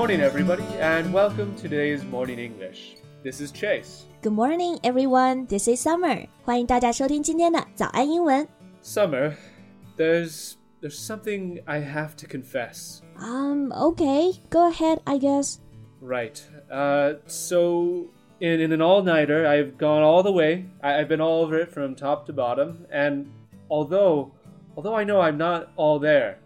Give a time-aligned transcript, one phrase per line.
[0.00, 2.96] morning, everybody, and welcome to today's Morning English.
[3.22, 4.06] This is Chase.
[4.22, 5.46] Good morning, everyone.
[5.46, 6.26] This is Summer.
[6.42, 8.48] 欢迎大家收听今天的早安英文。
[8.82, 9.34] Summer,
[9.96, 13.02] there's there's something I have to confess.
[13.18, 15.58] Um, okay, go ahead, I guess.
[16.00, 16.40] Right.
[16.70, 18.06] Uh, so
[18.40, 20.64] in, in an all-nighter, I've gone all the way.
[20.82, 23.30] I, I've been all over it from top to bottom, and
[23.68, 24.32] although
[24.76, 26.38] although I know I'm not all there,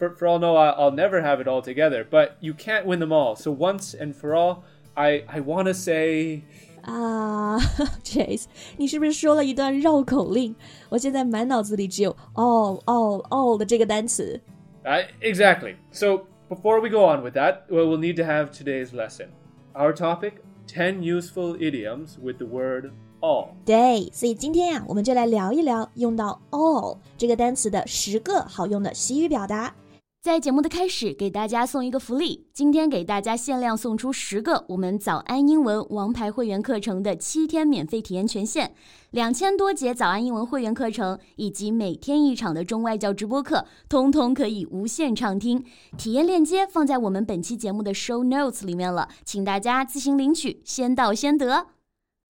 [0.00, 2.04] for, for all know I, I'll never have it all together.
[2.08, 3.36] But you can't win them all.
[3.36, 4.64] So once and for all,
[4.94, 6.42] I I want to say.
[6.82, 7.58] 啊、
[8.04, 8.44] Chase，
[8.76, 10.54] 你是不是说了一段绕口令？
[10.88, 14.40] 我现在满脑子里只有 all, all, all 的这个单词。
[14.84, 15.74] Uh, exactly.
[15.90, 19.30] So before we go on with that, well, we'll need to have today's lesson.
[19.74, 20.34] Our topic:
[20.68, 23.48] ten useful idioms with the word all.
[23.64, 29.74] 对，所以今天呀、我们就来聊一聊用到 all 这个单词的十个好用的习语表达。
[30.21, 38.69] 在节目的开始，给大家送一个福利，今天给大家限量送出十个我们早安英文王牌会员课程的七天免费体验权限，
[39.09, 45.65] 两千多节早安英文会员课程以及每天一场的中外教直播课，通通可以无限畅听。
[45.97, 51.65] 体验链接放在我们本期节目的 show notes 里面了，请大家自行领取，先到先得。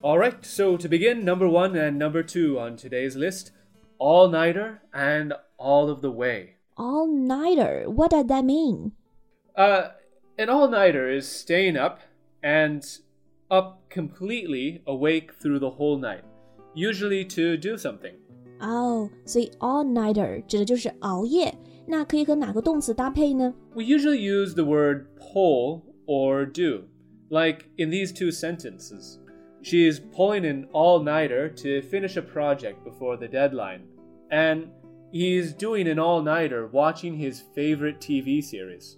[0.00, 0.36] All right.
[0.40, 3.48] So to begin, number one and number two on today's list:
[3.98, 6.54] all-nighter and all of the way.
[6.75, 8.91] All nighter, what does that mean?
[9.55, 9.89] Uh,
[10.37, 11.99] an all-nighter is staying up
[12.43, 12.83] and
[13.49, 16.23] up completely awake through the whole night,
[16.75, 18.13] usually to do something.
[18.59, 21.53] 哦、所以 all nighter 指的就是熬夜。
[21.87, 23.53] 那可以和哪个动词搭配呢？
[23.73, 26.83] We usually use the word pull or do,
[27.29, 29.19] like in these two sentences.
[29.61, 33.81] She is pulling an all nighter to finish a project before the deadline,
[34.29, 34.67] and
[35.11, 38.97] he's doing an all nighter watching his favorite TV series.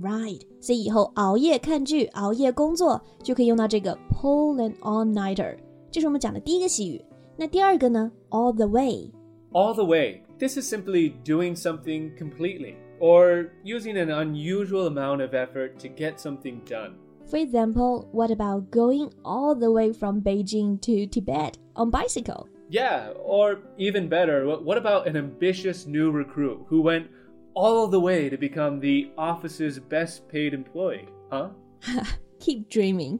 [0.00, 5.56] Right，所以以后熬夜看剧、熬夜工作就可以用到这个 pull an all nighter，
[5.90, 7.04] 这是我们讲的第一个习语。
[7.36, 8.10] 那第二个呢？
[8.30, 9.10] all the way。
[9.52, 10.22] All the way.
[10.38, 16.18] This is simply doing something completely, or using an unusual amount of effort to get
[16.18, 16.92] something done.
[17.26, 22.48] For example, what about going all the way from Beijing to Tibet on bicycle?
[22.74, 27.06] Yeah, or even better, wh- what about an ambitious new recruit who went
[27.54, 31.08] all the way to become the office's best paid employee?
[31.30, 31.50] Huh?
[32.38, 33.18] Keep dreaming。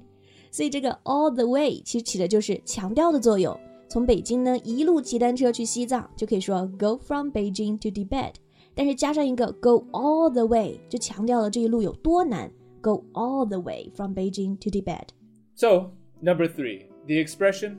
[0.53, 3.59] 所以这个 all the way 其实起的就是强调的作用。
[3.89, 8.35] 从北京呢一路骑单车去西藏，就可以说 go from Beijing to Tibet。
[8.73, 12.51] 但是加上一个 go all the way，就强调了这一路有多难。
[12.81, 15.09] Go all the way from Beijing to Tibet。
[15.55, 15.91] So,
[16.23, 17.79] number three, the expression,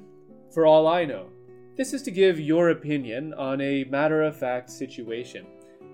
[0.54, 1.24] for all I know.
[1.78, 5.46] This is to give your opinion on a matter of fact situation.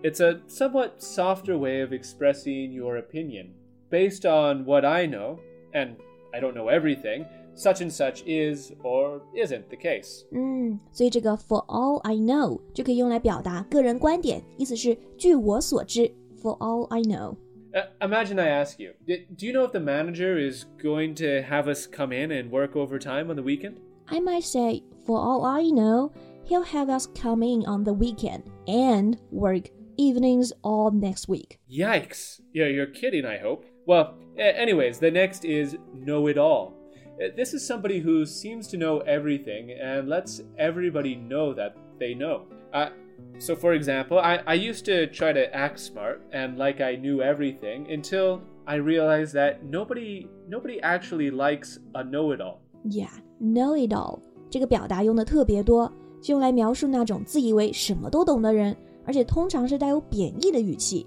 [0.04, 3.54] It's a somewhat softer way of expressing your opinion.
[3.90, 5.40] Based on what I know,
[5.74, 5.96] and
[6.34, 10.26] I don't know everything, such and such is or isn't the case.
[10.32, 16.12] 嗯，所以这个 for all I know 就可以用来表达个人观点，意思是据我所知。
[16.42, 17.38] For all I know。
[17.74, 21.42] Uh, imagine I ask you, "D- do you know if the manager is going to
[21.48, 23.76] have us come in and work overtime on the weekend?
[24.13, 26.13] I might say, for all I know,
[26.45, 31.59] he'll have us come in on the weekend and work evenings all next week.
[31.71, 32.43] Yikes.
[32.53, 33.65] Yeah, you're kidding, I hope.
[33.87, 36.75] Well, anyways, the next is know it all.
[37.23, 42.13] Uh, This is somebody who seems to know everything and lets everybody know that they
[42.13, 42.49] know.
[42.75, 42.91] Uh,
[43.39, 47.23] so, for example, I, I used to try to act smart and like I knew
[47.23, 52.61] everything until I realized that nobody nobody actually likes a know-it-all.
[52.84, 53.10] Yeah,
[53.42, 54.20] know it all
[54.50, 55.92] 这个表达用的特别多，
[56.22, 61.06] 就用来描述那种自以为什么都懂的人，而且通常是带有贬义的语气。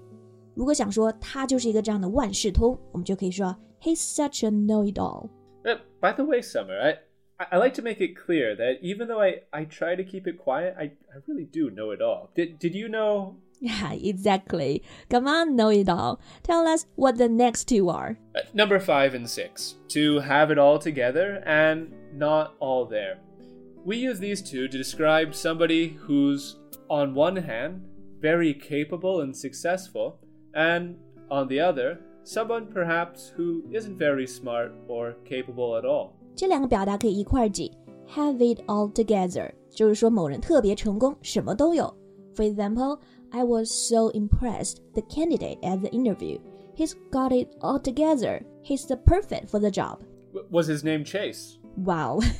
[0.53, 5.29] 如果想说他就是一个这样的万事通，我们就可以说 He's such a know it all。
[5.63, 6.97] Uh, by the way, Summer, I,
[7.37, 10.27] I I like to make it clear that even though I, I try to keep
[10.27, 12.29] it quiet, I, I really do know it all.
[12.35, 13.37] Did, did you know?
[13.59, 14.81] Yeah, exactly.
[15.09, 16.19] Come on, know it all.
[16.41, 18.17] Tell us what the next two are.
[18.35, 19.75] Uh, number five and six.
[19.89, 23.19] To have it all together and not all there.
[23.85, 26.57] We use these two to describe somebody who's,
[26.89, 27.81] on one hand,
[28.19, 30.19] very capable and successful,
[30.53, 30.97] and
[31.29, 36.13] on the other, someone perhaps who isn't very smart or capable at all.
[36.35, 37.71] 这两个表达可以一块儿记，
[38.07, 41.91] have it all together，就是说某人特别成功，什么都有。
[42.35, 42.99] For example,
[43.32, 46.38] I was so impressed the candidate at the interview.
[46.74, 48.44] He's got it all together.
[48.62, 50.02] He's the perfect for the job.
[50.32, 51.58] W- was his name Chase?
[51.76, 52.20] Wow.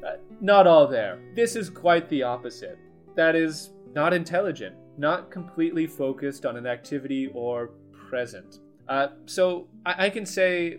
[0.00, 1.18] Uh, not all there.
[1.36, 2.78] This is quite the opposite.
[3.16, 7.72] That is, not intelligent, not completely focused on an activity or
[8.08, 8.60] present.
[8.88, 10.78] Uh, so I, I can say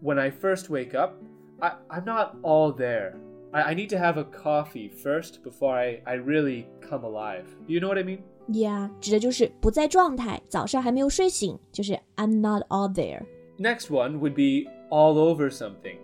[0.00, 1.16] when I first wake up,
[1.62, 3.16] I, I'm not all there.
[3.54, 7.46] I, I need to have a coffee first before I, I really come alive.
[7.66, 8.22] Do you know what I mean?
[8.49, 13.23] Yeah，指的就是不在状态，早上还没有睡醒，就是 I'm not all there。
[13.57, 15.97] Next one would be all over something.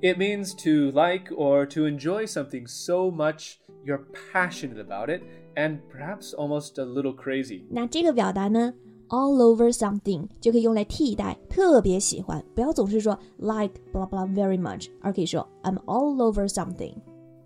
[0.00, 3.54] It means to like or to enjoy something so much
[3.84, 4.02] you're
[4.32, 5.22] passionate about it
[5.56, 7.62] and perhaps almost a little crazy.
[7.70, 8.74] 那这个表达呢，
[9.08, 16.94] all over something 就可以用来替代特别喜欢，不要总是说 like blah blah very much，而可以说 I'm all over something。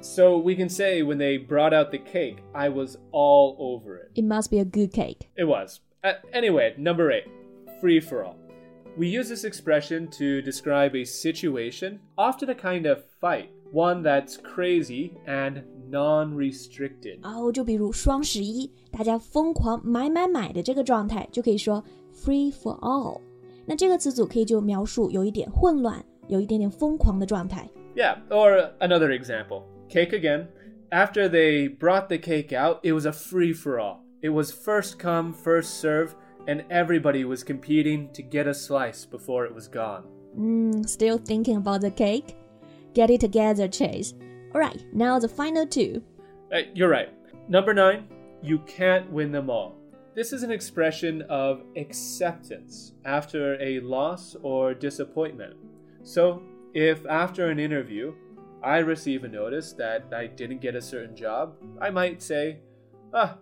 [0.01, 4.11] So we can say when they brought out the cake, I was all over it.
[4.17, 5.31] It must be a good cake.
[5.37, 5.81] It was.
[6.03, 7.29] Uh, anyway, number eight,
[7.81, 8.37] free for all.
[8.97, 14.37] We use this expression to describe a situation, often a kind of fight, one that's
[14.37, 17.21] crazy and non restricted.
[17.23, 23.21] 哦，就比如双十一，大家疯狂买买买的这个状态，就可以说 free for all。
[23.65, 27.71] 那这个词组可以就描述有一点混乱，有一点点疯狂的状态。
[27.95, 29.63] Yeah, or another example.
[29.90, 30.48] Cake again.
[30.92, 34.04] After they brought the cake out, it was a free for all.
[34.22, 36.16] It was first come, first serve,
[36.48, 40.06] and everybody was competing to get a slice before it was gone.
[40.38, 42.36] Mm, still thinking about the cake?
[42.94, 44.14] Get it together, Chase.
[44.54, 46.02] Alright, now the final two.
[46.54, 47.10] Uh, you're right.
[47.50, 48.08] Number nine,
[48.42, 49.76] you can't win them all.
[50.16, 55.56] This is an expression of acceptance after a loss or disappointment.
[56.04, 56.42] So,
[56.74, 58.16] if after an interview
[58.67, 62.61] I receive a notice that I didn't get a certain job, I might say,
[63.13, 63.39] ah,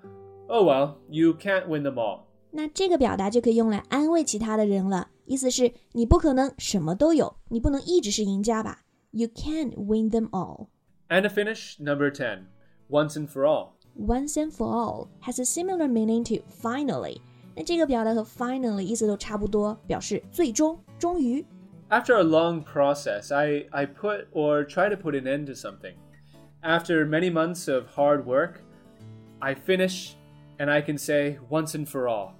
[0.49, 2.23] oh well, you can't win them all.
[2.53, 8.83] 那这个表达就可以用来安慰其他的人了，意思是你不可能什么都有，你不能一直是赢家吧？
[9.13, 10.69] You can't win them all.
[11.09, 12.47] And to finish, number 10,
[12.89, 13.73] once and for all.
[13.97, 17.19] Once and for all has a similar meaning to finally.
[17.55, 21.45] 那这个表达和 finally 意思都差不多，表示最终、终于。
[21.92, 25.96] After a long process, I, I put or try to put an end to something.
[26.64, 28.62] After many months of hard work,
[29.42, 30.16] I finish
[30.58, 32.36] and I can say once and for all.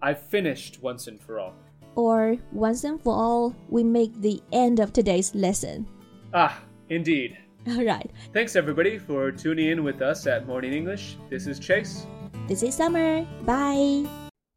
[0.00, 1.54] I've finished once and for all.
[1.96, 5.86] Or once and for all, we make the end of today's lesson.
[6.32, 7.36] Ah, indeed.
[7.68, 11.16] Alright, Thanks everybody for tuning in with us at Morning English.
[11.28, 12.06] This is Chase.
[12.46, 13.26] this is Summer.
[13.44, 14.06] Bye.